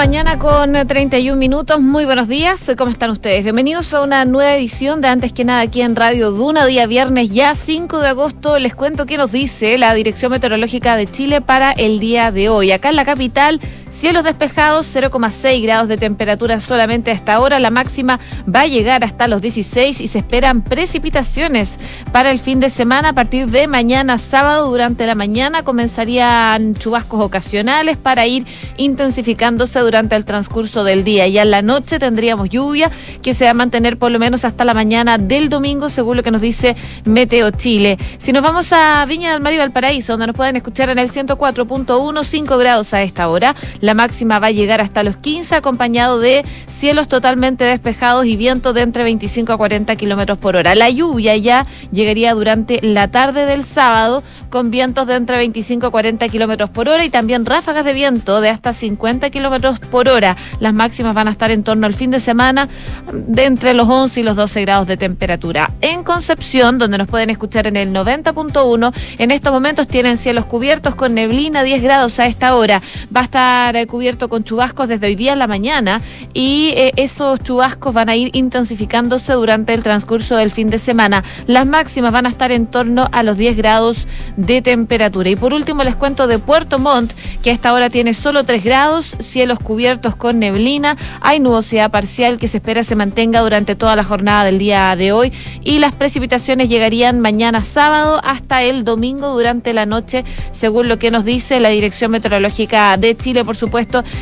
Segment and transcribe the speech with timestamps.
[0.00, 1.78] mañana con 31 minutos.
[1.78, 2.72] Muy buenos días.
[2.78, 3.44] ¿Cómo están ustedes?
[3.44, 7.30] Bienvenidos a una nueva edición de Antes que nada aquí en Radio Duna, día viernes
[7.30, 8.58] ya 5 de agosto.
[8.58, 12.72] Les cuento qué nos dice la Dirección Meteorológica de Chile para el día de hoy.
[12.72, 13.60] Acá en la capital
[14.00, 17.60] Cielos despejados, 0,6 grados de temperatura solamente a esta hora.
[17.60, 18.18] La máxima
[18.48, 21.78] va a llegar hasta los 16 y se esperan precipitaciones
[22.10, 23.10] para el fin de semana.
[23.10, 28.46] A partir de mañana sábado, durante la mañana, comenzarían chubascos ocasionales para ir
[28.78, 31.28] intensificándose durante el transcurso del día.
[31.28, 32.90] Ya en la noche tendríamos lluvia
[33.20, 36.22] que se va a mantener por lo menos hasta la mañana del domingo, según lo
[36.22, 37.98] que nos dice Meteo Chile.
[38.16, 41.10] Si nos vamos a Viña del Mar y Valparaíso, donde nos pueden escuchar en el
[41.10, 43.54] 104.1, 5 grados a esta hora.
[43.94, 48.82] Máxima va a llegar hasta los 15, acompañado de cielos totalmente despejados y viento de
[48.82, 50.74] entre 25 a 40 kilómetros por hora.
[50.74, 55.90] La lluvia ya llegaría durante la tarde del sábado con vientos de entre 25 a
[55.90, 60.36] 40 kilómetros por hora y también ráfagas de viento de hasta 50 kilómetros por hora.
[60.58, 62.68] Las máximas van a estar en torno al fin de semana
[63.12, 65.70] de entre los 11 y los 12 grados de temperatura.
[65.80, 70.94] En Concepción, donde nos pueden escuchar en el 90.1, en estos momentos tienen cielos cubiertos
[70.94, 72.82] con neblina 10 grados a esta hora.
[73.14, 76.00] Va a estar cubierto con chubascos desde hoy día en la mañana
[76.34, 81.24] y eh, esos chubascos van a ir intensificándose durante el transcurso del fin de semana.
[81.46, 84.06] Las máximas van a estar en torno a los 10 grados
[84.36, 85.30] de temperatura.
[85.30, 88.64] Y por último les cuento de Puerto Montt, que a esta hora tiene solo 3
[88.64, 93.96] grados, cielos cubiertos con neblina, hay nubosidad parcial que se espera se mantenga durante toda
[93.96, 99.28] la jornada del día de hoy y las precipitaciones llegarían mañana sábado hasta el domingo
[99.28, 103.69] durante la noche, según lo que nos dice la Dirección Meteorológica de Chile, por supuesto,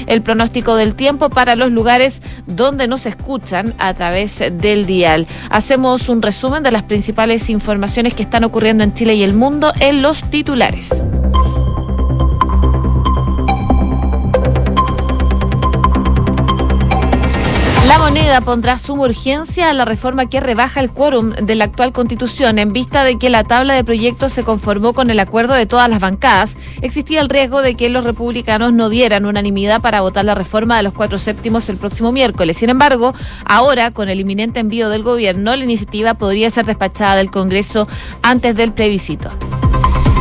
[0.07, 5.27] el pronóstico del tiempo para los lugares donde nos escuchan a través del dial.
[5.51, 9.73] Hacemos un resumen de las principales informaciones que están ocurriendo en Chile y el mundo
[9.81, 10.91] en los titulares.
[18.09, 22.59] Moneda pondrá suma urgencia a la reforma que rebaja el quórum de la actual constitución
[22.59, 25.91] en vista de que la tabla de proyectos se conformó con el acuerdo de todas
[25.91, 26.57] las bancadas.
[26.81, 30.85] Existía el riesgo de que los republicanos no dieran unanimidad para votar la reforma de
[30.85, 32.57] los cuatro séptimos el próximo miércoles.
[32.57, 33.13] Sin embargo,
[33.45, 37.89] ahora, con el inminente envío del gobierno, la iniciativa podría ser despachada del Congreso
[38.23, 39.29] antes del plebiscito.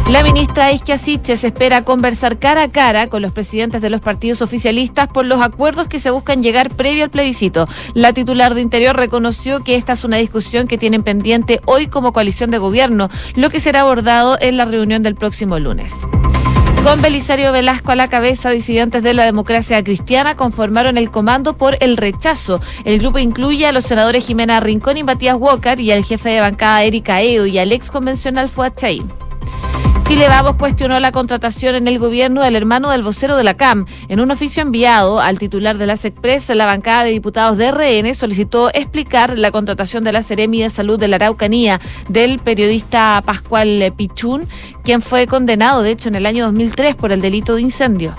[0.09, 4.41] La ministra Isquia Siches espera conversar cara a cara con los presidentes de los partidos
[4.41, 7.67] oficialistas por los acuerdos que se buscan llegar previo al plebiscito.
[7.93, 12.13] La titular de Interior reconoció que esta es una discusión que tienen pendiente hoy como
[12.13, 15.93] coalición de gobierno, lo que será abordado en la reunión del próximo lunes.
[16.85, 21.75] Con Belisario Velasco a la cabeza, disidentes de la democracia cristiana conformaron el comando por
[21.81, 22.61] el rechazo.
[22.85, 26.39] El grupo incluye a los senadores Jimena Rincón y Matías Walker y al jefe de
[26.39, 28.71] bancada Erika Edo y al ex convencional Fuad.
[30.07, 33.85] Chile Vamos cuestionó la contratación en el gobierno del hermano del vocero de la CAM.
[34.07, 38.13] En un oficio enviado al titular de las Express, la bancada de diputados de RN
[38.15, 43.93] solicitó explicar la contratación de la Seremi de Salud de la Araucanía del periodista Pascual
[43.97, 44.47] Pichún,
[44.85, 48.15] quien fue condenado, de hecho, en el año 2003 por el delito de incendio.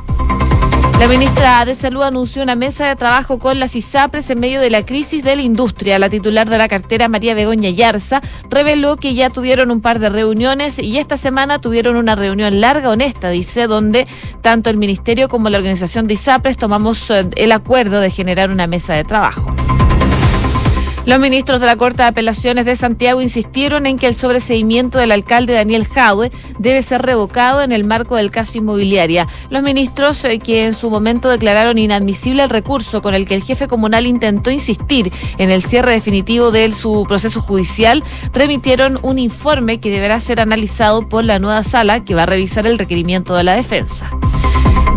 [0.98, 4.68] La ministra de Salud anunció una mesa de trabajo con las ISAPRES en medio de
[4.68, 5.96] la crisis de la industria.
[6.00, 8.20] La titular de la cartera, María Begoña Yarza,
[8.50, 12.90] reveló que ya tuvieron un par de reuniones y esta semana tuvieron una reunión larga,
[12.90, 14.08] honesta, dice, donde
[14.42, 18.66] tanto el ministerio como la organización de ISAPRES tomamos eh, el acuerdo de generar una
[18.66, 19.54] mesa de trabajo.
[21.08, 25.10] Los ministros de la Corte de Apelaciones de Santiago insistieron en que el sobreseimiento del
[25.10, 29.26] alcalde Daniel Jaue debe ser revocado en el marco del caso inmobiliaria.
[29.48, 33.42] Los ministros eh, que en su momento declararon inadmisible el recurso con el que el
[33.42, 38.04] jefe comunal intentó insistir en el cierre definitivo de su proceso judicial,
[38.34, 42.66] remitieron un informe que deberá ser analizado por la nueva sala que va a revisar
[42.66, 44.10] el requerimiento de la defensa.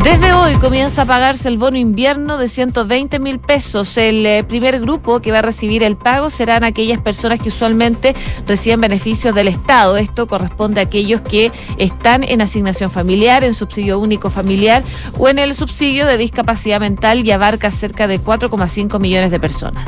[0.04, 3.98] Desde hoy comienza a pagarse el bono invierno de 120 mil pesos.
[3.98, 8.16] El eh, primer grupo que va a recibir el pago serán aquellas personas que usualmente
[8.48, 9.98] reciben beneficios del Estado.
[9.98, 14.82] Esto corresponde a aquellos que están en asignación familiar, en subsidio único familiar
[15.20, 19.88] o en el subsidio de discapacidad mental y abarca cerca de 4,5 millones de personas.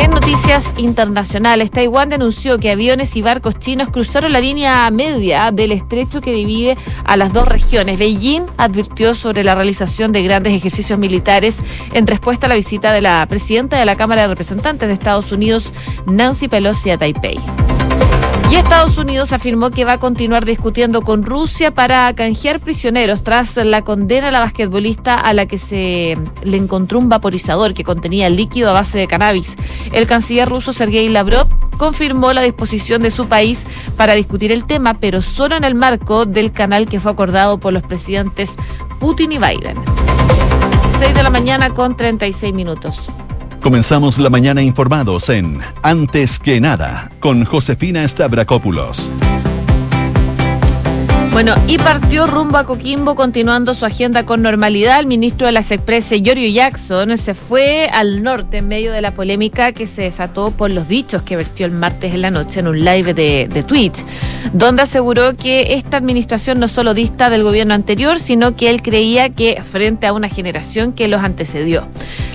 [0.00, 5.72] En noticias internacionales, Taiwán denunció que aviones y barcos chinos cruzaron la línea media del
[5.72, 7.98] estrecho que divide a las dos regiones.
[7.98, 11.58] Beijing advirtió sobre la realización de grandes ejercicios militares
[11.92, 15.32] en respuesta a la visita de la presidenta de la Cámara de Representantes de Estados
[15.32, 15.70] Unidos,
[16.06, 17.38] Nancy Pelosi, a Taipei.
[18.50, 23.56] Y Estados Unidos afirmó que va a continuar discutiendo con Rusia para canjear prisioneros tras
[23.56, 28.28] la condena a la basquetbolista a la que se le encontró un vaporizador que contenía
[28.28, 29.54] líquido a base de cannabis.
[29.92, 31.46] El canciller ruso Sergei Lavrov
[31.78, 33.64] confirmó la disposición de su país
[33.96, 37.72] para discutir el tema, pero solo en el marco del canal que fue acordado por
[37.72, 38.56] los presidentes
[38.98, 39.76] Putin y Biden.
[40.98, 43.00] 6 de la mañana con 36 minutos.
[43.62, 49.10] Comenzamos la mañana informados en Antes que nada con Josefina Stavrakopoulos.
[51.32, 54.98] Bueno, y partió rumbo a Coquimbo continuando su agenda con normalidad.
[54.98, 59.14] El ministro de las Expresas, Giorgio Jackson, se fue al norte en medio de la
[59.14, 62.66] polémica que se desató por los dichos que vertió el martes en la noche en
[62.66, 64.04] un live de, Twitch,
[64.52, 69.30] donde aseguró que esta administración no solo dista del gobierno anterior, sino que él creía
[69.30, 71.86] que frente a una generación que los antecedió.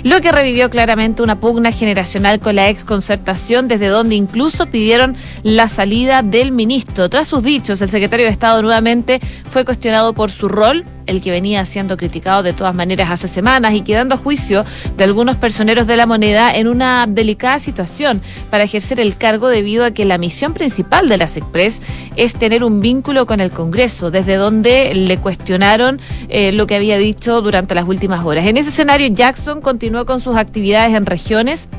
[0.04, 5.16] Lo que revivió claramente una pugna generacional con la ex concertación, desde donde incluso pidieron
[5.44, 7.10] la salida del ministro.
[7.10, 8.85] Tras sus dichos, el secretario de Estado nuevamente
[9.50, 13.74] fue cuestionado por su rol el que venía siendo criticado de todas maneras hace semanas
[13.74, 14.66] y quedando a juicio
[14.98, 19.86] de algunos personeros de la moneda en una delicada situación para ejercer el cargo debido
[19.86, 21.82] a que la misión principal de las Express
[22.16, 26.00] es tener un vínculo con el Congreso, desde donde le cuestionaron
[26.30, 28.46] eh, lo que había dicho durante las últimas horas.
[28.46, 31.70] En ese escenario, Jackson continuó con sus actividades en regiones,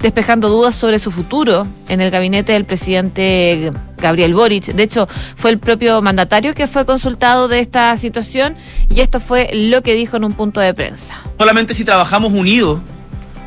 [0.00, 4.66] despejando dudas sobre su futuro en el gabinete del presidente Gabriel Boric.
[4.66, 8.56] De hecho, fue el propio mandatario que fue consultado de esta situación
[8.88, 11.22] y esto fue lo que dijo en un punto de prensa.
[11.38, 12.80] Solamente si trabajamos unidos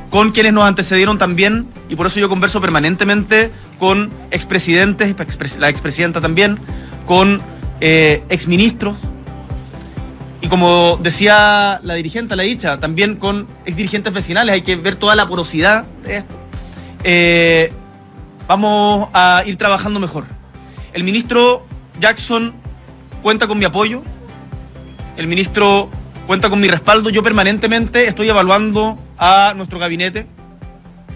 [0.09, 5.15] con quienes nos antecedieron también, y por eso yo converso permanentemente con expresidentes,
[5.59, 6.59] la expresidenta también,
[7.05, 7.41] con
[7.79, 8.97] eh, exministros,
[10.41, 15.15] y como decía la dirigente, la dicha, también con exdirigentes vecinales, hay que ver toda
[15.15, 16.38] la porosidad de esto.
[17.03, 17.71] Eh,
[18.47, 20.25] vamos a ir trabajando mejor.
[20.93, 21.65] El ministro
[21.99, 22.53] Jackson
[23.21, 24.01] cuenta con mi apoyo,
[25.17, 25.89] el ministro
[26.27, 27.09] cuenta con mi respaldo.
[27.09, 30.27] Yo permanentemente estoy evaluando a nuestro gabinete,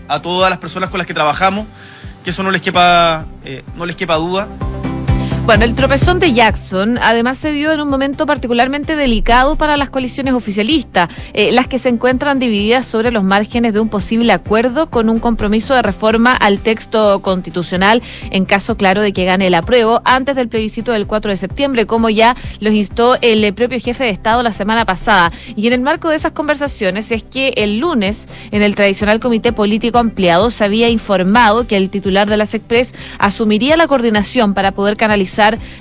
[0.08, 1.66] a todas las personas con las que trabajamos,
[2.24, 4.48] que eso no les quepa, eh, no les quepa duda.
[5.46, 9.90] Bueno, el tropezón de Jackson además se dio en un momento particularmente delicado para las
[9.90, 14.90] coaliciones oficialistas, eh, las que se encuentran divididas sobre los márgenes de un posible acuerdo
[14.90, 18.02] con un compromiso de reforma al texto constitucional
[18.32, 21.86] en caso claro de que gane el apruebo antes del plebiscito del 4 de septiembre,
[21.88, 25.34] como ya los instó el propio jefe de Estado la semana pasada.
[25.58, 29.52] Y en el marco de esas conversaciones es que el lunes en el tradicional comité
[29.52, 34.72] político ampliado se había informado que el titular de las Express asumiría la coordinación para
[34.72, 35.33] poder canalizar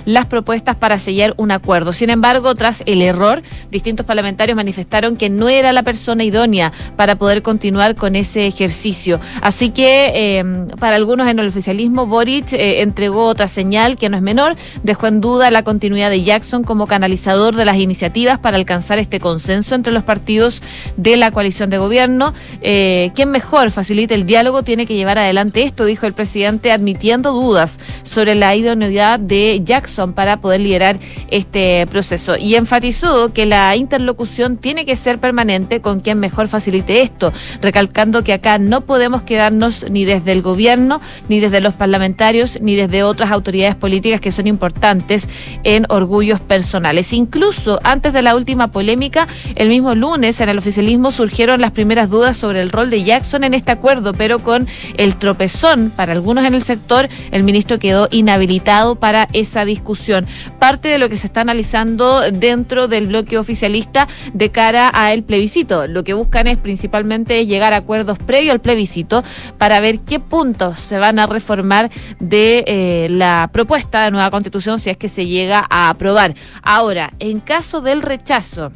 [0.05, 1.93] las propuestas para sellar un acuerdo.
[1.93, 3.41] Sin embargo, tras el error,
[3.71, 9.19] distintos parlamentarios manifestaron que no era la persona idónea para poder continuar con ese ejercicio.
[9.41, 14.17] Así que em, para algunos en el oficialismo, Boric eh, entregó otra señal que no
[14.17, 18.57] es menor, dejó en duda la continuidad de Jackson como canalizador de las iniciativas para
[18.57, 20.61] alcanzar este consenso entre los partidos
[20.97, 22.33] de la coalición de gobierno.
[22.61, 27.31] Eh, quien mejor facilite el diálogo tiene que llevar adelante esto, dijo el presidente, admitiendo
[27.31, 30.99] dudas sobre la idoneidad de Jackson para poder liderar
[31.29, 32.35] este proceso.
[32.37, 38.23] Y enfatizó que la interlocución tiene que ser permanente con quien mejor facilite esto, recalcando
[38.23, 43.03] que acá no podemos quedarnos ni desde el gobierno, ni desde los parlamentarios, ni desde
[43.03, 45.27] otras autoridades políticas que son importantes
[45.63, 47.13] en orgullos personales.
[47.13, 52.09] Incluso antes de la última polémica, el mismo lunes en el oficialismo surgieron las primeras
[52.09, 54.67] dudas sobre el rol de Jackson en este acuerdo, pero con
[54.97, 60.25] el tropezón para algunos en el sector, el ministro quedó inhabilitado para esa discusión.
[60.59, 65.23] Parte de lo que se está analizando dentro del bloque oficialista de cara a el
[65.23, 65.87] plebiscito.
[65.87, 69.23] Lo que buscan es principalmente llegar a acuerdos previo al plebiscito
[69.57, 74.79] para ver qué puntos se van a reformar de eh, la propuesta de nueva constitución
[74.79, 76.35] si es que se llega a aprobar.
[76.61, 78.71] Ahora, en caso del rechazo,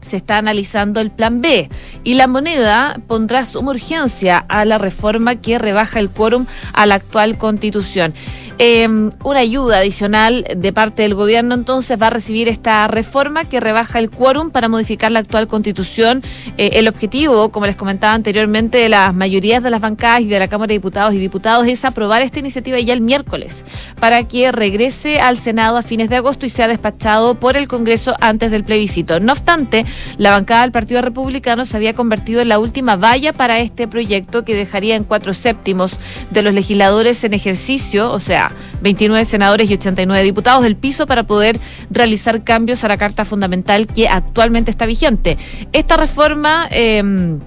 [0.00, 1.70] se está analizando el plan B
[2.04, 6.96] y la moneda pondrá suma urgencia a la reforma que rebaja el quórum a la
[6.96, 8.14] actual constitución.
[8.62, 13.58] Em, una ayuda adicional de parte del gobierno entonces va a recibir esta reforma que
[13.58, 16.22] rebaja el quórum para modificar la actual constitución.
[16.58, 20.38] Eh, el objetivo, como les comentaba anteriormente, de las mayorías de las bancadas y de
[20.38, 23.64] la Cámara de Diputados y Diputados es aprobar esta iniciativa ya el miércoles
[23.98, 28.14] para que regrese al Senado a fines de agosto y sea despachado por el Congreso
[28.20, 29.20] antes del plebiscito.
[29.20, 29.86] No obstante,
[30.18, 34.44] la bancada del Partido Republicano se había convertido en la última valla para este proyecto
[34.44, 35.92] que dejaría en cuatro séptimos
[36.30, 38.49] de los legisladores en ejercicio, o sea,
[38.82, 41.58] 29 senadores y 89 diputados el piso para poder
[41.90, 45.38] realizar cambios a la Carta Fundamental que actualmente está vigente.
[45.72, 46.68] Esta reforma...
[46.70, 47.38] Eh,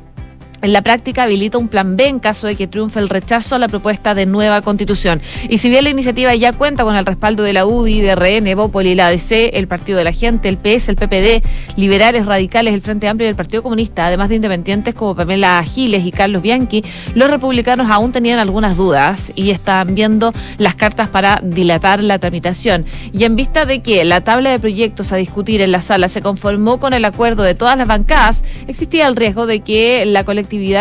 [0.63, 3.60] en la práctica habilita un plan B en caso de que triunfe el rechazo a
[3.60, 5.22] la propuesta de nueva constitución.
[5.50, 8.55] Y si bien la iniciativa ya cuenta con el respaldo de la UDI, de RN,
[8.55, 12.82] Bópoli, la ADC, el Partido de la Gente, el PS, el PPD, Liberales, Radicales, el
[12.82, 16.84] Frente Amplio y el Partido Comunista, además de independientes como Pamela Giles y Carlos Bianchi,
[17.13, 22.86] los republicanos aún tenían algunas dudas y están viendo las cartas para dilatar la tramitación.
[23.12, 26.22] Y en vista de que la tabla de proyectos a discutir en la sala se
[26.22, 30.24] conformó con el acuerdo de todas las bancadas, existía el riesgo de que la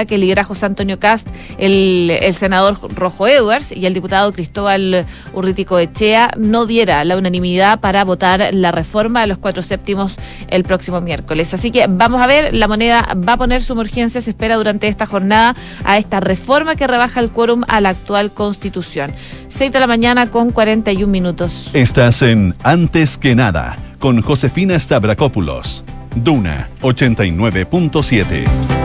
[0.06, 6.32] que lidera José Antonio Cast, el, senador Rojo Edwards y el diputado Cristóbal Urritico Echea
[6.36, 10.16] no diera la unanimidad para votar la reforma de los cuatro séptimos
[10.48, 11.54] el próximo miércoles.
[11.54, 14.88] Así que vamos a ver, la moneda va a poner su emergencia, se espera durante
[14.88, 19.14] esta jornada a esta reforma que rebaja el quórum a la actual constitución.
[19.48, 21.70] 6 de la mañana con 41 minutos.
[21.72, 25.84] Estás en Antes que nada con Josefina Stavrakopoulos.
[26.14, 28.81] Duna 89.7.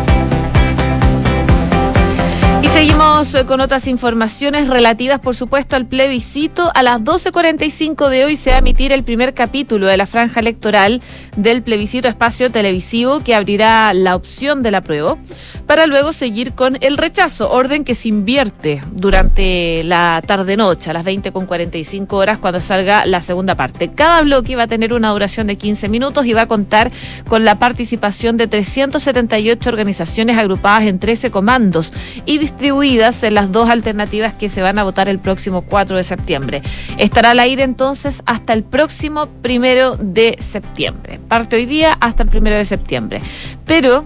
[2.77, 6.69] Seguimos con otras informaciones relativas, por supuesto, al plebiscito.
[6.75, 10.41] A las 12.45 de hoy se va a emitir el primer capítulo de la franja
[10.41, 11.01] electoral
[11.35, 15.17] del plebiscito espacio televisivo que abrirá la opción del apruebo
[15.65, 21.03] para luego seguir con el rechazo, orden que se invierte durante la tarde-noche, a las
[21.03, 23.89] 20.45 horas, cuando salga la segunda parte.
[23.89, 26.91] Cada bloque va a tener una duración de 15 minutos y va a contar
[27.27, 31.91] con la participación de 378 organizaciones agrupadas en 13 comandos
[32.25, 35.95] y distribuidas distribuidas en las dos alternativas que se van a votar el próximo 4
[35.95, 36.61] de septiembre.
[36.97, 41.17] Estará al aire entonces hasta el próximo primero de septiembre.
[41.29, 43.21] Parte hoy día hasta el primero de septiembre.
[43.65, 44.03] Pero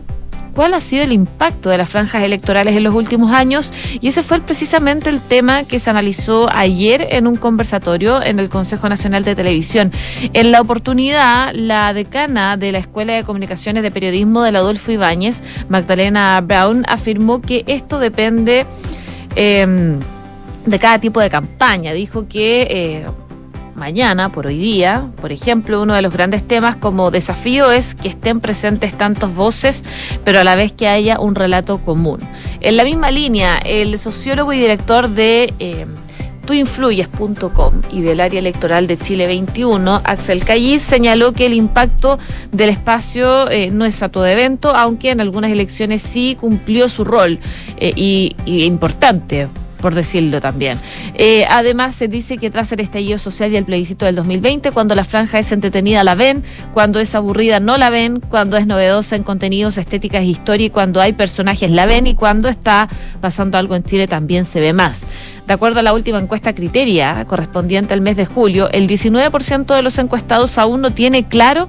[0.53, 4.24] cuál ha sido el impacto de las franjas electorales en los últimos años y ese
[4.24, 9.24] fue precisamente el tema que se analizó ayer en un conversatorio en el Consejo Nacional
[9.24, 9.91] de Televisión.
[10.34, 15.41] En la oportunidad, la decana de la Escuela de Comunicaciones de Periodismo del Adolfo Ibáñez,
[15.70, 18.65] Magdalena Brown, afirmó que esto depende...
[19.36, 20.00] Em,
[20.65, 21.93] de cada tipo de campaña.
[21.93, 23.05] Dijo que eh,
[23.81, 28.09] mañana, por hoy día, por ejemplo, uno de los grandes temas como desafío es que
[28.09, 29.83] estén presentes tantas voces,
[30.23, 32.19] pero a la vez que haya un relato común.
[32.59, 35.51] En la misma línea, el sociólogo y director de...
[35.57, 35.88] Eh,
[36.45, 42.17] tuinfluyes.com y del área electoral de Chile 21, Axel Callis, señaló que el impacto
[42.51, 47.03] del espacio eh, no es a todo evento, aunque en algunas elecciones sí cumplió su
[47.03, 47.39] rol
[47.77, 49.47] eh, y, y importante
[49.81, 50.79] por decirlo también.
[51.15, 54.95] Eh, además, se dice que tras el estallido social y el plebiscito del 2020, cuando
[54.95, 59.15] la franja es entretenida la ven, cuando es aburrida no la ven, cuando es novedosa
[59.15, 62.88] en contenidos, estéticas e historia y cuando hay personajes la ven y cuando está
[63.19, 65.01] pasando algo en Chile también se ve más.
[65.47, 69.81] De acuerdo a la última encuesta Criteria, correspondiente al mes de julio, el 19% de
[69.81, 71.67] los encuestados aún no tiene claro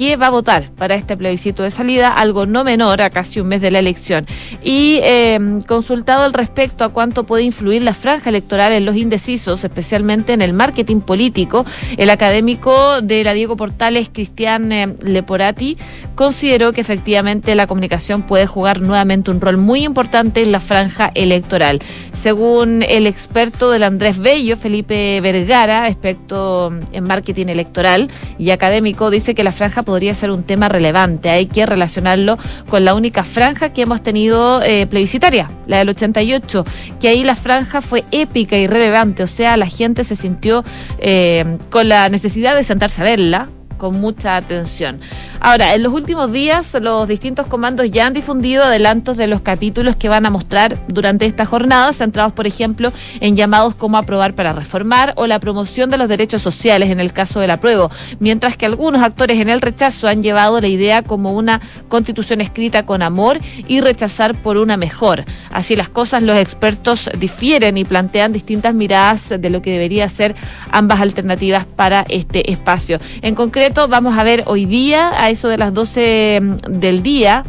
[0.00, 3.48] que va a votar para este plebiscito de salida, algo no menor a casi un
[3.48, 4.24] mes de la elección.
[4.64, 9.62] Y em, consultado al respecto a cuánto puede influir la franja electoral en los indecisos,
[9.62, 11.66] especialmente en el marketing político,
[11.98, 15.76] el académico de la Diego Portales, Cristian em, Leporati,
[16.14, 21.12] consideró que efectivamente la comunicación puede jugar nuevamente un rol muy importante en la franja
[21.14, 21.78] electoral.
[22.12, 29.34] Según el experto del Andrés Bello, Felipe Vergara, experto en marketing electoral y académico, dice
[29.34, 31.30] que la franja podría ser un tema relevante.
[31.30, 36.64] Hay que relacionarlo con la única franja que hemos tenido eh, plebiscitaria, la del 88,
[37.00, 40.62] que ahí la franja fue épica y relevante, o sea, la gente se sintió
[41.00, 43.48] eh, con la necesidad de sentarse a verla
[43.80, 45.00] con mucha atención.
[45.40, 49.96] Ahora, en los últimos días, los distintos comandos ya han difundido adelantos de los capítulos
[49.96, 54.52] que van a mostrar durante esta jornada, centrados, por ejemplo, en llamados como aprobar para
[54.52, 58.66] reformar o la promoción de los derechos sociales en el caso del apruebo, mientras que
[58.66, 63.40] algunos actores en el rechazo han llevado la idea como una constitución escrita con amor
[63.66, 65.24] y rechazar por una mejor.
[65.50, 70.36] Así las cosas, los expertos difieren y plantean distintas miradas de lo que debería ser
[70.70, 73.00] ambas alternativas para este espacio.
[73.22, 77.44] En concreto, vamos a ver hoy día eso de las 12 mm, del día,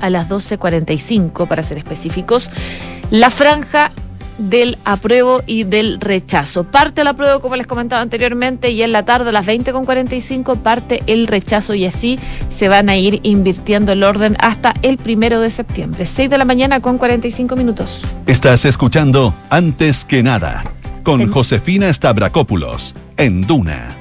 [0.00, 2.50] a las 12.45 para ser específicos,
[3.10, 3.92] la franja
[4.38, 6.64] del apruebo y del rechazo.
[6.64, 11.02] Parte el apruebo, como les comentaba anteriormente, y en la tarde a las 20.45 parte
[11.06, 12.18] el rechazo y así
[12.50, 16.04] se van a ir invirtiendo el orden hasta el primero de septiembre.
[16.04, 18.02] 6 de la mañana con 45 minutos.
[18.26, 20.64] Estás escuchando Antes que nada
[21.02, 23.95] con Josefina Stavrakopoulos en Duna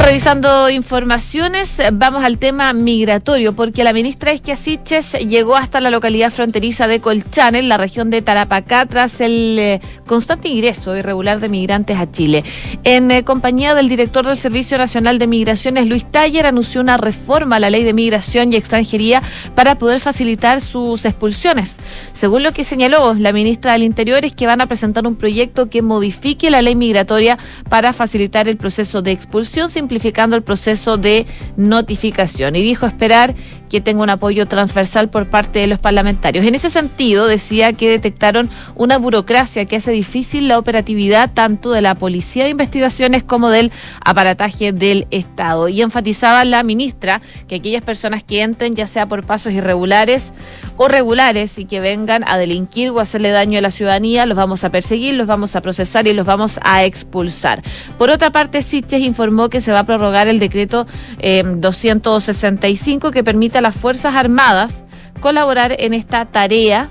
[0.00, 1.80] Revisando informaciones.
[1.92, 7.54] Vamos al tema migratorio, porque la ministra Esquiasiches llegó hasta la localidad fronteriza de Colchán,
[7.54, 12.44] en la región de Tarapacá, tras el eh, constante ingreso irregular de migrantes a Chile.
[12.82, 17.56] En eh, compañía del director del Servicio Nacional de Migraciones, Luis Taller, anunció una reforma
[17.56, 19.22] a la ley de migración y extranjería
[19.54, 21.76] para poder facilitar sus expulsiones.
[22.12, 25.70] Según lo que señaló la ministra del Interior, es que van a presentar un proyecto
[25.70, 31.26] que modifique la ley migratoria para facilitar el proceso de expulsión simplificando el proceso de
[31.56, 32.56] notificación.
[32.56, 33.34] Y dijo esperar
[33.74, 36.46] que tenga un apoyo transversal por parte de los parlamentarios.
[36.46, 41.80] En ese sentido, decía que detectaron una burocracia que hace difícil la operatividad tanto de
[41.80, 45.68] la Policía de Investigaciones como del aparataje del Estado.
[45.68, 50.32] Y enfatizaba la ministra que aquellas personas que entren, ya sea por pasos irregulares
[50.76, 54.62] o regulares, y que vengan a delinquir o hacerle daño a la ciudadanía, los vamos
[54.62, 57.60] a perseguir, los vamos a procesar y los vamos a expulsar.
[57.98, 60.86] Por otra parte, Siches informó que se va a prorrogar el decreto
[61.20, 64.84] 265 eh, que permite a las Fuerzas Armadas
[65.22, 66.86] colaborar en esta tarea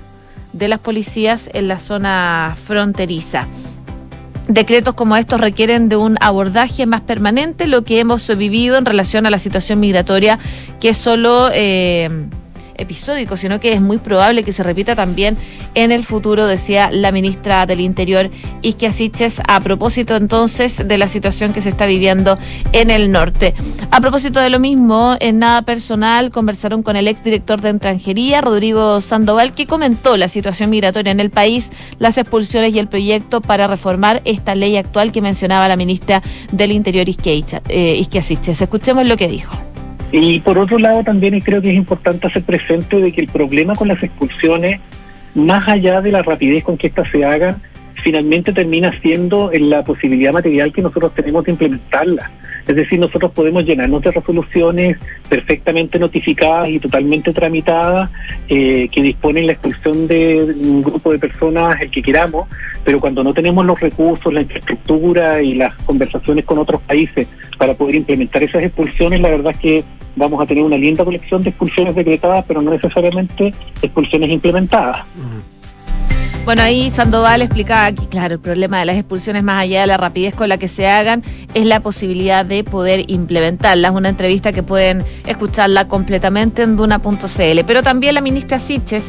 [0.52, 3.46] de las policías en la zona fronteriza.
[4.48, 9.24] Decretos como estos requieren de un abordaje más permanente, lo que hemos vivido en relación
[9.24, 10.40] a la situación migratoria,
[10.80, 11.48] que solo...
[11.54, 12.08] Eh,
[12.76, 15.36] episódico, sino que es muy probable que se repita también
[15.74, 18.30] en el futuro, decía la ministra del Interior,
[18.62, 22.38] Isquia Siches, a propósito entonces de la situación que se está viviendo
[22.72, 23.54] en el norte.
[23.90, 29.00] A propósito de lo mismo, en nada personal, conversaron con el exdirector de extranjería, Rodrigo
[29.00, 33.66] Sandoval, que comentó la situación migratoria en el país, las expulsiones y el proyecto para
[33.66, 37.34] reformar esta ley actual que mencionaba la ministra del Interior, Isquia
[37.68, 38.06] eh.
[38.64, 39.73] Escuchemos lo que dijo.
[40.16, 43.74] Y por otro lado también creo que es importante hacer presente de que el problema
[43.74, 44.80] con las expulsiones,
[45.34, 47.60] más allá de la rapidez con que éstas se hagan,
[48.02, 52.30] finalmente termina siendo en la posibilidad material que nosotros tenemos de implementarlas.
[52.66, 54.96] Es decir, nosotros podemos llenarnos de resoluciones
[55.28, 58.10] perfectamente notificadas y totalmente tramitadas
[58.48, 62.48] eh, que disponen la expulsión de un grupo de personas, el que queramos,
[62.82, 67.74] pero cuando no tenemos los recursos, la infraestructura y las conversaciones con otros países para
[67.74, 69.84] poder implementar esas expulsiones, la verdad es que
[70.16, 75.04] vamos a tener una linda colección de expulsiones decretadas, pero no necesariamente expulsiones implementadas.
[76.44, 79.96] Bueno, ahí Sandoval explicaba que, claro, el problema de las expulsiones, más allá de la
[79.96, 81.22] rapidez con la que se hagan,
[81.54, 83.92] es la posibilidad de poder implementarlas.
[83.92, 87.64] Una entrevista que pueden escucharla completamente en Duna.cl.
[87.66, 89.04] Pero también la ministra Siches.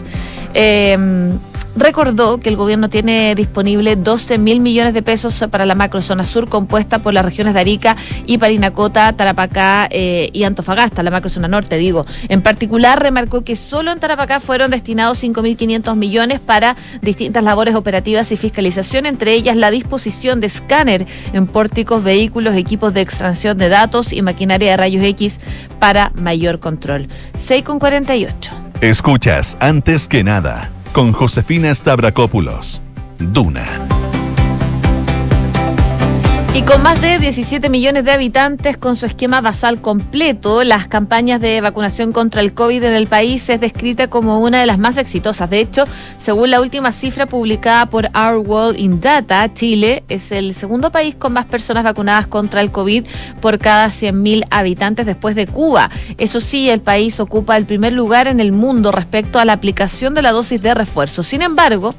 [0.54, 0.98] Eh,
[1.75, 6.50] recordó que el gobierno tiene disponible 12 mil millones de pesos para la macrozona sur
[6.50, 11.78] compuesta por las regiones de Arica y Parinacota, Tarapacá eh, y Antofagasta, la macrozona norte,
[11.78, 12.06] digo.
[12.30, 18.32] En particular, remarcó que solo en Tarapacá fueron destinados 5.500 millones para distintas labores operativas
[18.32, 23.69] y fiscalización, entre ellas la disposición de escáner en pórticos, vehículos, equipos de extracción de
[23.69, 25.39] datos y maquinaria de rayos X
[25.80, 27.08] para mayor control.
[27.38, 28.52] 6 con 48.
[28.82, 32.81] Escuchas antes que nada con Josefina Stavrakopoulos.
[33.19, 33.94] Duna.
[36.56, 41.41] Y con más de 17 millones de habitantes con su esquema basal completo, las campañas
[41.41, 44.98] de vacunación contra el COVID en el país es descrita como una de las más
[44.98, 45.50] exitosas.
[45.50, 45.84] De hecho,
[46.18, 51.13] según la última cifra publicada por Our World in Data, Chile es el segundo país
[51.13, 53.04] con más personas vacunadas contra el COVID
[53.41, 55.89] por cada 100.000 habitantes después de Cuba.
[56.18, 60.13] Eso sí, el país ocupa el primer lugar en el mundo respecto a la aplicación
[60.13, 61.22] de la dosis de refuerzo.
[61.22, 61.94] Sin embargo,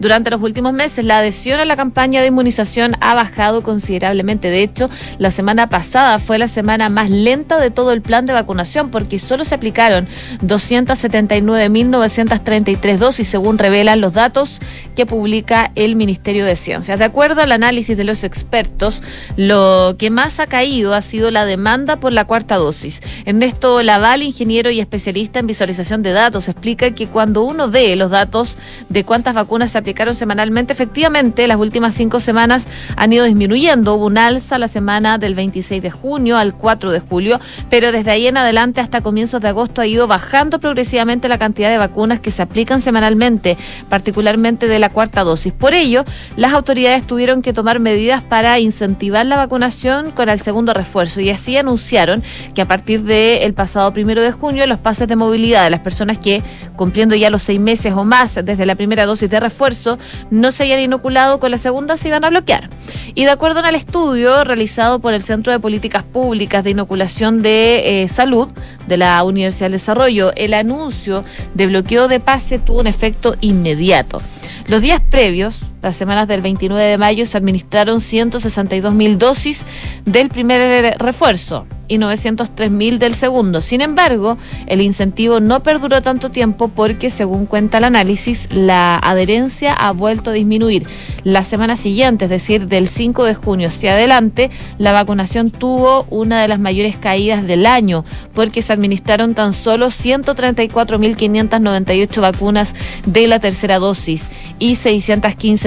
[0.00, 4.62] durante los últimos meses, la adhesión a la campaña de inmunización ha bajado considerablemente de
[4.62, 8.90] hecho, la semana pasada fue la semana más lenta de todo el plan de vacunación
[8.90, 10.08] porque solo se aplicaron
[10.44, 14.50] 279.933 dosis, según revelan los datos
[14.96, 16.98] que publica el Ministerio de Ciencias.
[16.98, 19.02] De acuerdo al análisis de los expertos,
[19.36, 23.02] lo que más ha caído ha sido la demanda por la cuarta dosis.
[23.24, 28.10] Ernesto Laval, ingeniero y especialista en visualización de datos, explica que cuando uno ve los
[28.10, 28.56] datos
[28.88, 34.06] de cuántas vacunas se aplicaron semanalmente, efectivamente las últimas cinco semanas han ido disminuyendo hubo
[34.06, 38.26] un alza la semana del 26 de junio al 4 de julio, pero desde ahí
[38.26, 42.30] en adelante hasta comienzos de agosto ha ido bajando progresivamente la cantidad de vacunas que
[42.30, 43.56] se aplican semanalmente,
[43.88, 45.52] particularmente de la cuarta dosis.
[45.52, 46.04] Por ello,
[46.36, 51.30] las autoridades tuvieron que tomar medidas para incentivar la vacunación con el segundo refuerzo y
[51.30, 52.22] así anunciaron
[52.54, 56.18] que a partir del pasado primero de junio los pases de movilidad de las personas
[56.18, 56.42] que
[56.76, 59.98] cumpliendo ya los seis meses o más desde la primera dosis de refuerzo
[60.30, 62.68] no se hayan inoculado con la segunda se iban a bloquear.
[63.14, 68.02] Y de acuerdo al estudio realizado por el Centro de Políticas Públicas de Inoculación de
[68.02, 68.48] eh, Salud
[68.86, 74.22] de la Universidad del Desarrollo, el anuncio de bloqueo de pase tuvo un efecto inmediato.
[74.68, 79.64] Los días previos las semanas del 29 de mayo se administraron 162 mil dosis
[80.04, 83.60] del primer refuerzo y 903 mil del segundo.
[83.60, 89.74] Sin embargo, el incentivo no perduró tanto tiempo porque, según cuenta el análisis, la adherencia
[89.74, 90.86] ha vuelto a disminuir.
[91.22, 96.40] La semana siguiente, es decir, del 5 de junio hacia adelante, la vacunación tuvo una
[96.40, 103.38] de las mayores caídas del año porque se administraron tan solo 134.598 vacunas de la
[103.38, 104.24] tercera dosis
[104.58, 104.76] y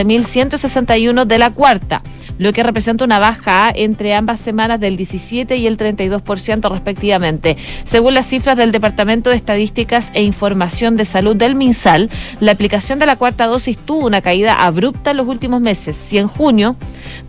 [0.05, 2.01] 615.161 de la cuarta,
[2.37, 7.57] lo que representa una baja entre ambas semanas del 17 y el 32% respectivamente.
[7.83, 12.99] Según las cifras del Departamento de Estadísticas e Información de Salud del MinSal, la aplicación
[12.99, 15.95] de la cuarta dosis tuvo una caída abrupta en los últimos meses.
[15.95, 16.75] Si en junio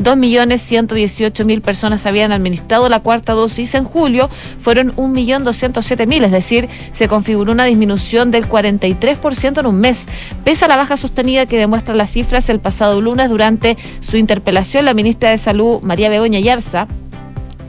[0.03, 4.29] 2.118.000 personas habían administrado la cuarta dosis, en julio
[4.61, 10.05] fueron 1.207.000, es decir, se configuró una disminución del 43% en un mes.
[10.45, 14.87] Pese a la baja sostenida que demuestra las cifras, el pasado lunes durante su interpelación,
[14.87, 16.89] la ministra de Salud, María Begoña Yarza,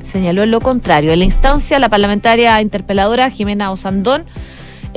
[0.03, 1.13] señaló lo contrario.
[1.13, 4.25] En la instancia, la parlamentaria interpeladora Jimena Osandón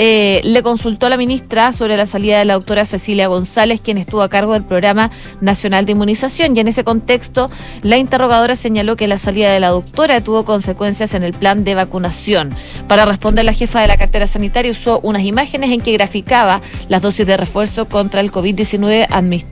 [0.03, 3.99] eh, le consultó a la ministra sobre la salida de la doctora Cecilia González, quien
[3.99, 5.11] estuvo a cargo del Programa
[5.43, 6.57] Nacional de Inmunización.
[6.57, 7.51] Y en ese contexto,
[7.83, 11.75] la interrogadora señaló que la salida de la doctora tuvo consecuencias en el plan de
[11.75, 12.49] vacunación.
[12.89, 17.03] Para responder, la jefa de la cartera sanitaria usó unas imágenes en que graficaba las
[17.03, 19.07] dosis de refuerzo contra el COVID-19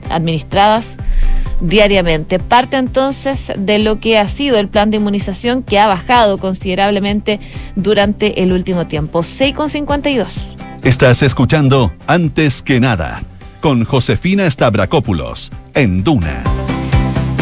[0.09, 0.97] administradas
[1.61, 2.39] diariamente.
[2.39, 7.39] Parte entonces de lo que ha sido el plan de inmunización que ha bajado considerablemente
[7.75, 9.19] durante el último tiempo.
[9.19, 10.38] 6,52.
[10.83, 13.21] Estás escuchando Antes que nada
[13.59, 16.41] con Josefina Stavrakopoulos en Duna.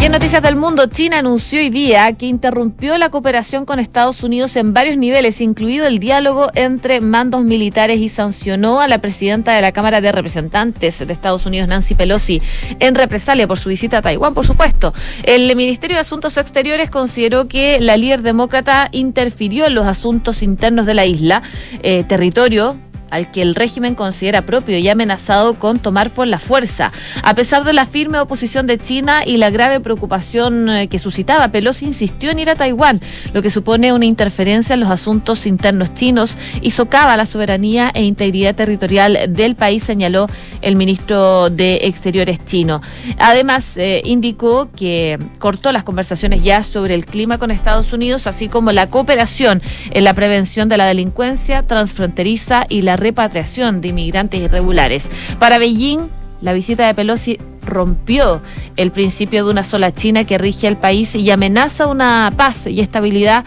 [0.01, 4.21] Y en Noticias del Mundo, China anunció hoy día que interrumpió la cooperación con Estados
[4.21, 9.53] Unidos en varios niveles, incluido el diálogo entre mandos militares y sancionó a la presidenta
[9.53, 12.41] de la Cámara de Representantes de Estados Unidos, Nancy Pelosi,
[12.79, 14.93] en represalia por su visita a Taiwán, por supuesto.
[15.23, 20.85] El Ministerio de Asuntos Exteriores consideró que la líder demócrata interfirió en los asuntos internos
[20.85, 21.41] de la isla,
[21.81, 22.77] eh, territorio
[23.09, 26.91] al que el régimen considera propio y amenazado con tomar por la fuerza.
[27.23, 31.49] A pesar de la firme oposición de China y la grave preocupación eh, que suscitaba,
[31.49, 33.01] Pelosi insistió en ir a Taiwán,
[33.33, 38.03] lo que supone una interferencia en los asuntos internos chinos y socava la soberanía e
[38.03, 40.27] integridad territorial del país, señaló
[40.61, 42.81] el ministro de Exteriores chino.
[43.19, 48.47] Además, eh, indicó que cortó las conversaciones ya sobre el clima con Estados Unidos, así
[48.49, 54.41] como la cooperación en la prevención de la delincuencia transfronteriza y la repatriación de inmigrantes
[54.41, 55.09] irregulares.
[55.39, 55.99] Para Beijing,
[56.41, 58.41] la visita de Pelosi rompió
[58.75, 62.79] el principio de una sola China que rige el país y amenaza una paz y
[62.79, 63.43] estabilidad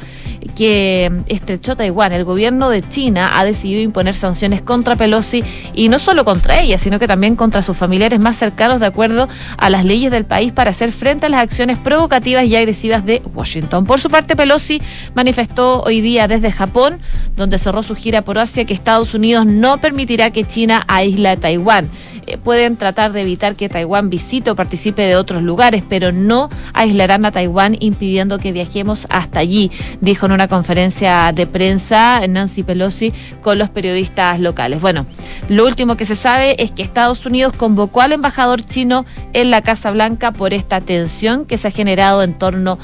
[0.55, 2.13] que estrechó Taiwán.
[2.13, 5.43] El gobierno de China ha decidido imponer sanciones contra Pelosi
[5.75, 9.29] y no solo contra ella, sino que también contra sus familiares más cercanos de acuerdo
[9.57, 13.23] a las leyes del país para hacer frente a las acciones provocativas y agresivas de
[13.35, 13.85] Washington.
[13.85, 14.81] Por su parte, Pelosi
[15.15, 17.01] manifestó hoy día desde Japón,
[17.37, 21.37] donde cerró su gira por Asia, que Estados Unidos no permitirá que China aísle a
[21.37, 21.91] Taiwán.
[22.31, 26.49] Eh, pueden tratar de evitar que Taiwán visite o participe de otros lugares, pero no
[26.75, 32.63] aislarán a Taiwán impidiendo que viajemos hasta allí, dijo en una conferencia de prensa Nancy
[32.63, 33.13] Pelosi
[33.43, 34.81] con los periodistas locales.
[34.81, 35.07] Bueno,
[35.49, 39.63] lo último que se sabe es que Estados Unidos convocó al embajador chino en la
[39.63, 42.79] Casa Blanca por esta tensión que se ha generado en torno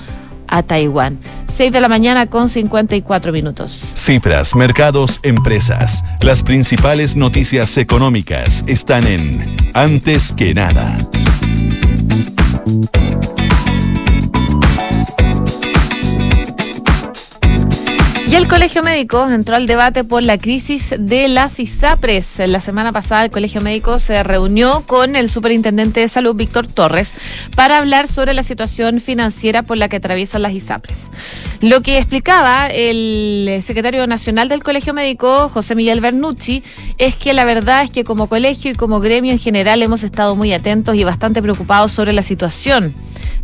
[0.48, 1.18] a Taiwán.
[1.56, 3.80] 6 de la mañana con 54 minutos.
[3.94, 6.04] Cifras, mercados, empresas.
[6.20, 10.98] Las principales noticias económicas están en Antes que nada.
[18.36, 22.40] El Colegio Médico entró al debate por la crisis de las ISAPRES.
[22.46, 27.14] La semana pasada el Colegio Médico se reunió con el Superintendente de Salud, Víctor Torres,
[27.56, 31.08] para hablar sobre la situación financiera por la que atraviesan las ISAPRES.
[31.62, 36.62] Lo que explicaba el secretario nacional del Colegio Médico, José Miguel Bernucci,
[36.98, 40.36] es que la verdad es que como colegio y como gremio en general hemos estado
[40.36, 42.92] muy atentos y bastante preocupados sobre la situación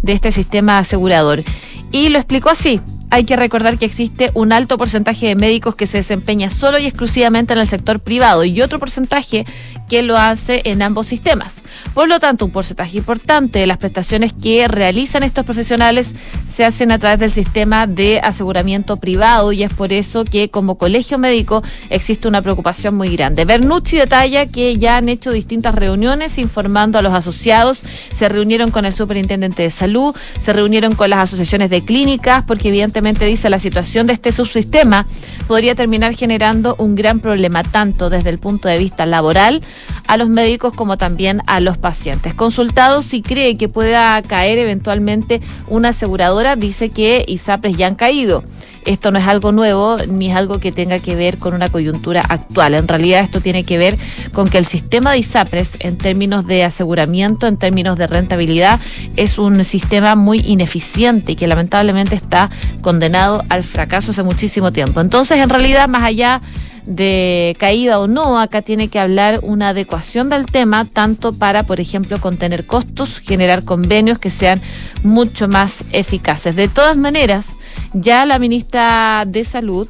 [0.03, 1.45] de este sistema asegurador.
[1.93, 2.79] Y lo explicó así
[3.13, 6.87] hay que recordar que existe un alto porcentaje de médicos que se desempeña solo y
[6.87, 9.45] exclusivamente en el sector privado y otro porcentaje
[9.93, 11.61] que lo hace en ambos sistemas.
[11.93, 16.13] Por lo tanto, un porcentaje importante de las prestaciones que realizan estos profesionales
[16.51, 20.77] se hacen a través del sistema de aseguramiento privado y es por eso que como
[20.77, 23.45] colegio médico existe una preocupación muy grande.
[23.45, 28.87] Bernucci detalla que ya han hecho distintas reuniones informando a los asociados, se reunieron con
[28.87, 33.59] el superintendente de salud, se reunieron con las asociaciones de clínicas porque evidentemente dice la
[33.59, 35.05] situación de este subsistema
[35.47, 39.61] podría terminar generando un gran problema tanto desde el punto de vista laboral
[40.07, 42.35] a los médicos como también a los pacientes.
[42.35, 48.43] Consultado si cree que pueda caer eventualmente una aseguradora, dice que ISAPRES ya han caído.
[48.85, 52.21] Esto no es algo nuevo ni es algo que tenga que ver con una coyuntura
[52.21, 52.75] actual.
[52.75, 53.97] En realidad esto tiene que ver
[54.33, 58.81] con que el sistema de ISAPRES en términos de aseguramiento, en términos de rentabilidad,
[59.17, 65.01] es un sistema muy ineficiente y que lamentablemente está condenado al fracaso hace muchísimo tiempo.
[65.01, 66.43] Entonces, en realidad, más allá
[66.87, 71.81] de caída o no, acá tiene que hablar una adecuación del tema, tanto para, por
[71.81, 74.61] ejemplo, contener costos, generar convenios que sean
[75.03, 76.57] mucho más eficaces.
[76.57, 77.49] De todas maneras,
[77.93, 79.89] ya la ministra de Salud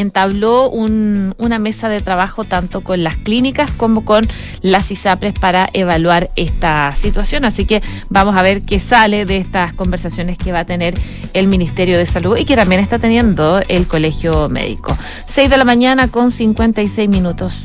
[0.00, 4.28] entabló una mesa de trabajo tanto con las clínicas como con
[4.62, 7.44] las ISAPRES para evaluar esta situación.
[7.44, 10.94] Así que vamos a ver qué sale de estas conversaciones que va a tener
[11.34, 14.96] el Ministerio de Salud y que también está teniendo el Colegio Médico.
[15.26, 17.64] 6 de la mañana con 56 minutos.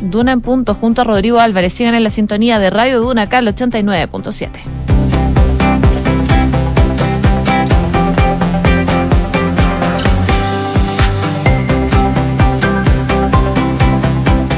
[0.00, 1.74] Duna en punto junto a Rodrigo Álvarez.
[1.74, 5.01] Sigan en la sintonía de Radio Duna acá al 89.7.